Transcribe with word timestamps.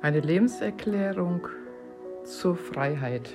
Eine 0.00 0.20
Lebenserklärung 0.20 1.48
zur 2.22 2.54
Freiheit. 2.54 3.34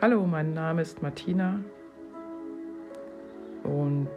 Hallo, 0.00 0.24
mein 0.28 0.54
Name 0.54 0.82
ist 0.82 1.02
Martina 1.02 1.58
und 3.64 4.08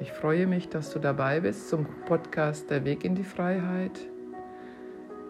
ich 0.00 0.12
freue 0.12 0.46
mich, 0.46 0.68
dass 0.68 0.92
du 0.92 0.98
dabei 0.98 1.40
bist 1.40 1.70
zum 1.70 1.86
Podcast 2.04 2.68
Der 2.68 2.84
Weg 2.84 3.06
in 3.06 3.14
die 3.14 3.24
Freiheit. 3.24 3.98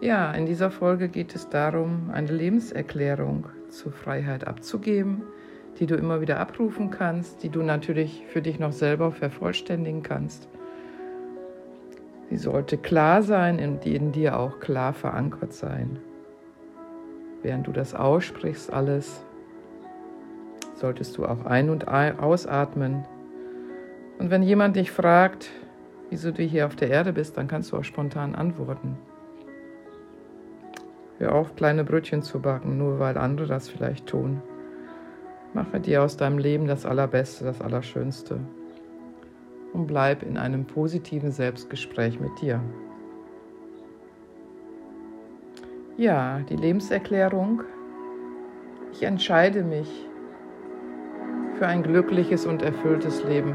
Ja, 0.01 0.33
in 0.33 0.45
dieser 0.45 0.69
Folge 0.69 1.07
geht 1.07 1.33
es 1.33 1.47
darum, 1.47 2.09
eine 2.11 2.29
Lebenserklärung 2.29 3.47
zur 3.69 3.93
Freiheit 3.93 4.45
abzugeben, 4.45 5.23
die 5.79 5.85
du 5.85 5.95
immer 5.95 6.19
wieder 6.19 6.41
abrufen 6.41 6.91
kannst, 6.91 7.41
die 7.41 7.49
du 7.49 7.63
natürlich 7.63 8.25
für 8.27 8.41
dich 8.41 8.59
noch 8.59 8.73
selber 8.73 9.13
vervollständigen 9.13 10.03
kannst 10.03 10.49
Sie 12.29 12.37
sollte 12.37 12.77
klar 12.77 13.23
sein 13.23 13.59
und 13.59 13.85
in 13.85 14.11
dir 14.11 14.37
auch 14.37 14.59
klar 14.59 14.93
verankert 14.93 15.53
sein. 15.53 15.99
Während 17.41 17.67
du 17.67 17.71
das 17.71 17.95
aussprichst, 17.95 18.71
alles, 18.73 19.23
solltest 20.75 21.17
du 21.17 21.25
auch 21.25 21.45
ein- 21.45 21.69
und 21.69 21.87
ausatmen. 21.87 23.05
Und 24.19 24.29
wenn 24.29 24.43
jemand 24.43 24.75
dich 24.75 24.91
fragt, 24.91 25.49
wieso 26.09 26.31
du 26.31 26.43
hier 26.43 26.65
auf 26.65 26.75
der 26.75 26.89
Erde 26.89 27.13
bist, 27.13 27.37
dann 27.37 27.47
kannst 27.47 27.71
du 27.71 27.77
auch 27.77 27.83
spontan 27.83 28.35
antworten. 28.35 28.97
Hör 31.19 31.33
auf, 31.33 31.55
kleine 31.55 31.83
Brötchen 31.83 32.21
zu 32.21 32.41
backen, 32.41 32.77
nur 32.77 32.99
weil 32.99 33.17
andere 33.17 33.47
das 33.47 33.69
vielleicht 33.69 34.07
tun. 34.07 34.41
Mache 35.53 35.79
dir 35.79 36.03
aus 36.03 36.17
deinem 36.17 36.37
Leben 36.37 36.67
das 36.67 36.85
Allerbeste, 36.85 37.45
das 37.45 37.61
Allerschönste 37.61 38.39
und 39.73 39.87
bleib 39.87 40.23
in 40.23 40.37
einem 40.37 40.65
positiven 40.65 41.31
Selbstgespräch 41.31 42.19
mit 42.19 42.41
dir. 42.41 42.61
Ja, 45.97 46.39
die 46.49 46.55
Lebenserklärung. 46.55 47.63
Ich 48.91 49.03
entscheide 49.03 49.63
mich 49.63 49.89
für 51.57 51.67
ein 51.67 51.83
glückliches 51.83 52.45
und 52.45 52.61
erfülltes 52.61 53.23
Leben. 53.23 53.53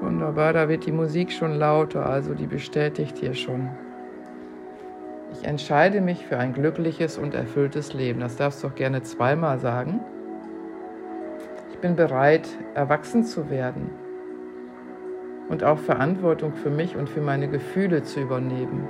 Wunderbar, 0.00 0.52
da 0.54 0.68
wird 0.68 0.86
die 0.86 0.92
Musik 0.92 1.30
schon 1.30 1.56
lauter, 1.56 2.06
also 2.06 2.34
die 2.34 2.46
bestätigt 2.46 3.18
hier 3.18 3.34
schon. 3.34 3.68
Ich 5.32 5.44
entscheide 5.44 6.00
mich 6.00 6.26
für 6.26 6.38
ein 6.38 6.54
glückliches 6.54 7.18
und 7.18 7.34
erfülltes 7.34 7.92
Leben. 7.92 8.20
Das 8.20 8.36
darfst 8.36 8.62
du 8.62 8.68
auch 8.68 8.74
gerne 8.74 9.02
zweimal 9.02 9.58
sagen 9.58 10.00
bin 11.80 11.96
bereit, 11.96 12.48
erwachsen 12.74 13.24
zu 13.24 13.50
werden 13.50 13.90
und 15.48 15.64
auch 15.64 15.78
Verantwortung 15.78 16.54
für 16.54 16.70
mich 16.70 16.96
und 16.96 17.08
für 17.08 17.20
meine 17.20 17.48
Gefühle 17.48 18.02
zu 18.02 18.20
übernehmen 18.20 18.88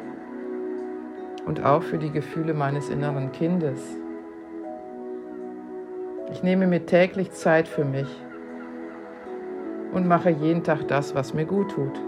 und 1.46 1.64
auch 1.64 1.82
für 1.82 1.98
die 1.98 2.10
Gefühle 2.10 2.54
meines 2.54 2.90
inneren 2.90 3.32
Kindes. 3.32 3.96
Ich 6.32 6.42
nehme 6.42 6.66
mir 6.66 6.86
täglich 6.86 7.32
Zeit 7.32 7.66
für 7.66 7.84
mich 7.84 8.08
und 9.92 10.06
mache 10.06 10.30
jeden 10.30 10.62
Tag 10.62 10.86
das, 10.88 11.14
was 11.14 11.34
mir 11.34 11.44
gut 11.44 11.70
tut. 11.70 12.00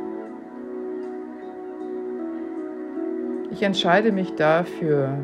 Ich 3.50 3.62
entscheide 3.62 4.12
mich 4.12 4.34
dafür, 4.34 5.19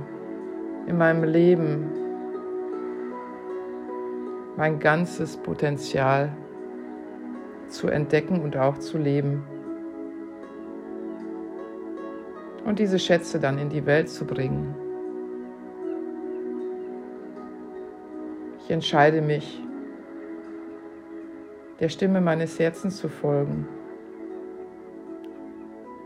in 0.86 0.98
meinem 0.98 1.24
Leben 1.24 2.07
mein 4.58 4.80
ganzes 4.80 5.36
Potenzial 5.36 6.36
zu 7.68 7.86
entdecken 7.86 8.40
und 8.40 8.56
auch 8.56 8.76
zu 8.78 8.98
leben. 8.98 9.44
Und 12.64 12.80
diese 12.80 12.98
Schätze 12.98 13.38
dann 13.38 13.56
in 13.58 13.68
die 13.68 13.86
Welt 13.86 14.08
zu 14.08 14.24
bringen. 14.24 14.74
Ich 18.58 18.68
entscheide 18.68 19.22
mich, 19.22 19.62
der 21.78 21.88
Stimme 21.88 22.20
meines 22.20 22.58
Herzens 22.58 22.96
zu 22.96 23.08
folgen 23.08 23.68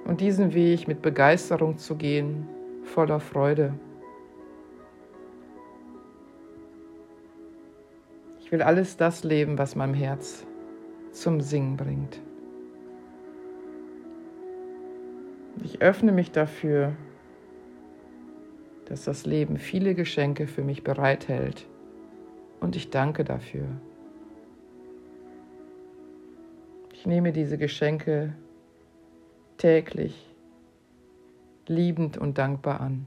und 0.04 0.20
diesen 0.20 0.52
Weg 0.52 0.86
mit 0.86 1.00
Begeisterung 1.00 1.78
zu 1.78 1.96
gehen, 1.96 2.46
voller 2.82 3.18
Freude. 3.18 3.72
Ich 8.52 8.58
will 8.58 8.64
alles 8.64 8.98
das 8.98 9.24
leben, 9.24 9.56
was 9.56 9.76
meinem 9.76 9.94
Herz 9.94 10.46
zum 11.10 11.40
Singen 11.40 11.78
bringt. 11.78 12.20
Ich 15.64 15.80
öffne 15.80 16.12
mich 16.12 16.32
dafür, 16.32 16.92
dass 18.84 19.04
das 19.04 19.24
Leben 19.24 19.56
viele 19.56 19.94
Geschenke 19.94 20.46
für 20.46 20.62
mich 20.62 20.84
bereithält 20.84 21.66
und 22.60 22.76
ich 22.76 22.90
danke 22.90 23.24
dafür. 23.24 23.64
Ich 26.92 27.06
nehme 27.06 27.32
diese 27.32 27.56
Geschenke 27.56 28.34
täglich 29.56 30.30
liebend 31.66 32.18
und 32.18 32.36
dankbar 32.36 32.82
an. 32.82 33.06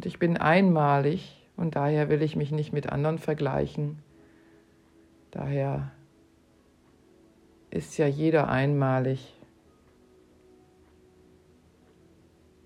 Und 0.00 0.06
ich 0.06 0.18
bin 0.18 0.38
einmalig 0.38 1.46
und 1.58 1.76
daher 1.76 2.08
will 2.08 2.22
ich 2.22 2.34
mich 2.34 2.52
nicht 2.52 2.72
mit 2.72 2.88
anderen 2.88 3.18
vergleichen. 3.18 3.98
Daher 5.30 5.90
ist 7.68 7.98
ja 7.98 8.06
jeder 8.06 8.48
einmalig. 8.48 9.38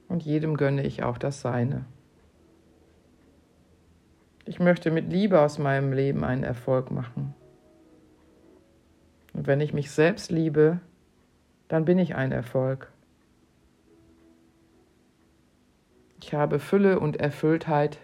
Und 0.07 0.23
jedem 0.23 0.57
gönne 0.57 0.85
ich 0.87 1.03
auch 1.03 1.19
das 1.19 1.41
Seine. 1.41 1.87
Ich 4.45 4.61
möchte 4.61 4.93
mit 4.93 5.13
Liebe 5.13 5.41
aus 5.41 5.59
meinem 5.59 5.93
Leben 5.93 6.23
einen 6.23 6.45
Erfolg 6.45 6.93
machen. 6.93 7.35
Und 9.33 9.49
wenn 9.49 9.61
ich 9.61 9.75
mich 9.75 9.91
selbst 9.91 10.31
liebe, 10.31 10.79
dann 11.67 11.85
bin 11.85 11.99
ich 11.99 12.15
ein 12.15 12.31
Erfolg. 12.31 12.94
Ich 16.27 16.33
habe 16.33 16.59
Fülle 16.59 17.01
und 17.01 17.17
Erfülltheit 17.19 17.99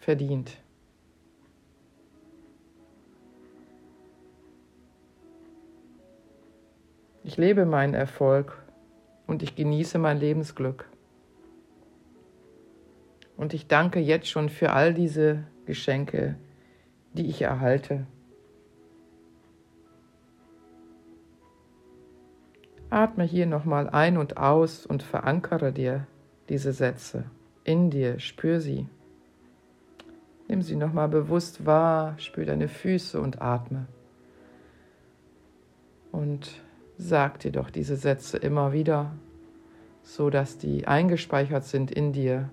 verdient. 0.00 0.58
Ich 7.24 7.38
lebe 7.38 7.64
meinen 7.64 7.94
Erfolg 7.94 8.62
und 9.26 9.42
ich 9.42 9.56
genieße 9.56 9.98
mein 9.98 10.18
Lebensglück. 10.18 10.90
Und 13.38 13.54
ich 13.54 13.66
danke 13.66 13.98
jetzt 13.98 14.28
schon 14.28 14.50
für 14.50 14.74
all 14.74 14.92
diese 14.92 15.44
Geschenke, 15.64 16.36
die 17.14 17.30
ich 17.30 17.40
erhalte. 17.40 18.06
Atme 22.90 23.24
hier 23.24 23.46
nochmal 23.46 23.88
ein 23.88 24.18
und 24.18 24.36
aus 24.36 24.84
und 24.84 25.02
verankere 25.02 25.72
dir 25.72 26.06
diese 26.50 26.74
Sätze 26.74 27.24
in 27.68 27.90
dir, 27.90 28.18
spür 28.18 28.60
sie. 28.60 28.86
Nimm 30.48 30.62
sie 30.62 30.74
nochmal 30.74 31.08
bewusst 31.08 31.66
wahr, 31.66 32.14
spür 32.18 32.46
deine 32.46 32.66
Füße 32.66 33.20
und 33.20 33.42
atme. 33.42 33.86
Und 36.10 36.62
sag 36.96 37.40
dir 37.40 37.52
doch 37.52 37.68
diese 37.68 37.96
Sätze 37.96 38.38
immer 38.38 38.72
wieder, 38.72 39.12
so 40.02 40.30
dass 40.30 40.56
die 40.56 40.88
eingespeichert 40.88 41.64
sind 41.64 41.90
in 41.90 42.14
dir. 42.14 42.48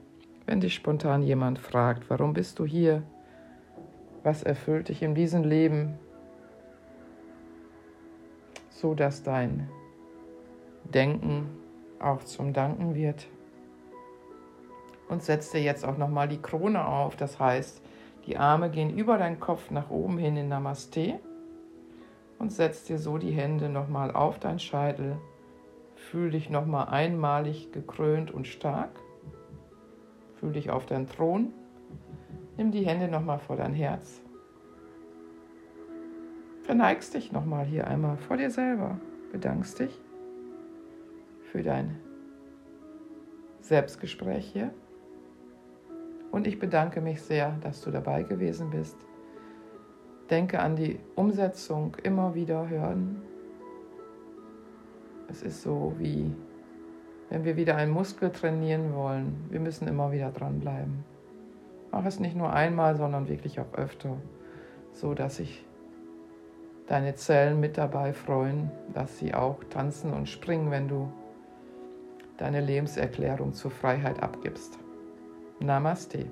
Wenn 0.45 0.59
dich 0.59 0.75
spontan 0.75 1.23
jemand 1.23 1.59
fragt, 1.59 2.09
warum 2.09 2.33
bist 2.33 2.59
du 2.59 2.65
hier? 2.65 3.01
Was 4.23 4.43
erfüllt 4.43 4.89
dich 4.89 5.01
in 5.01 5.15
diesem 5.15 5.45
Leben? 5.45 5.93
So 8.69 8.93
dass 8.93 9.23
dein 9.23 9.69
Denken 10.83 11.47
auch 11.99 12.21
zum 12.25 12.51
Danken 12.51 12.93
wird 12.93 13.27
und 15.09 15.23
setz 15.23 15.51
dir 15.51 15.61
jetzt 15.61 15.85
auch 15.85 15.97
nochmal 15.97 16.27
die 16.27 16.41
Krone 16.41 16.85
auf. 16.85 17.15
Das 17.15 17.39
heißt, 17.39 17.81
die 18.25 18.37
Arme 18.37 18.69
gehen 18.69 18.95
über 18.97 19.17
deinen 19.17 19.39
Kopf 19.39 19.71
nach 19.71 19.89
oben 19.89 20.17
hin 20.17 20.37
in 20.37 20.47
Namaste 20.47 21.19
und 22.39 22.51
setz 22.51 22.83
dir 22.83 22.97
so 22.97 23.17
die 23.17 23.31
Hände 23.31 23.69
nochmal 23.69 24.11
auf 24.11 24.39
deinen 24.39 24.59
Scheitel. 24.59 25.17
Fühl 25.95 26.31
dich 26.31 26.49
nochmal 26.49 26.89
einmalig 26.89 27.71
gekrönt 27.71 28.31
und 28.31 28.47
stark. 28.47 28.91
Fühl 30.35 30.53
dich 30.53 30.69
auf 30.69 30.85
deinen 30.85 31.07
Thron. 31.07 31.53
Nimm 32.57 32.71
die 32.71 32.85
Hände 32.85 33.07
nochmal 33.07 33.39
vor 33.39 33.55
dein 33.55 33.73
Herz. 33.73 34.21
Verneigst 36.63 37.13
dich 37.13 37.31
nochmal 37.31 37.65
hier 37.65 37.87
einmal 37.87 38.17
vor 38.17 38.37
dir 38.37 38.49
selber. 38.49 38.99
Bedankst 39.31 39.79
dich 39.79 39.99
für 41.51 41.61
dein 41.61 41.99
Selbstgespräch 43.61 44.45
hier. 44.51 44.73
Und 46.35 46.47
ich 46.47 46.59
bedanke 46.59 46.99
mich 46.99 47.21
sehr, 47.21 47.55
dass 47.61 47.79
du 47.79 47.91
dabei 47.91 48.23
gewesen 48.23 48.69
bist. 48.69 48.97
Denke 50.29 50.59
an 50.59 50.75
die 50.75 50.99
Umsetzung, 51.15 51.95
immer 52.03 52.35
wieder 52.35 52.67
hören. 52.67 53.21
Es 55.29 55.43
ist 55.43 55.61
so 55.61 55.93
wie, 55.97 56.29
wenn 57.29 57.45
wir 57.45 57.55
wieder 57.55 57.77
einen 57.77 57.93
Muskel 57.93 58.31
trainieren 58.31 58.93
wollen, 58.93 59.45
wir 59.49 59.61
müssen 59.61 59.87
immer 59.87 60.11
wieder 60.11 60.29
dranbleiben. 60.29 61.05
Mach 61.93 62.05
es 62.05 62.19
nicht 62.19 62.35
nur 62.35 62.51
einmal, 62.51 62.97
sondern 62.97 63.29
wirklich 63.29 63.61
auch 63.61 63.73
öfter, 63.73 64.17
so 64.91 65.13
dass 65.13 65.37
sich 65.37 65.65
deine 66.87 67.15
Zellen 67.15 67.61
mit 67.61 67.77
dabei 67.77 68.11
freuen, 68.11 68.71
dass 68.93 69.19
sie 69.19 69.33
auch 69.33 69.63
tanzen 69.69 70.11
und 70.11 70.27
springen, 70.27 70.69
wenn 70.69 70.89
du 70.89 71.09
deine 72.35 72.59
Lebenserklärung 72.59 73.53
zur 73.53 73.71
Freiheit 73.71 74.21
abgibst. 74.21 74.79
Namaste. 75.61 76.25